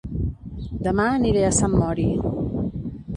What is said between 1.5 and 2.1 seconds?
Sant Mori